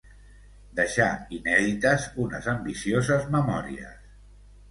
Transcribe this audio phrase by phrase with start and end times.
[0.77, 4.03] Deixà inèdites unes ambicioses memòries.